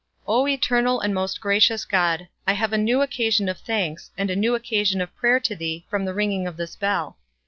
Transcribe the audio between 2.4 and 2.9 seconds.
I have a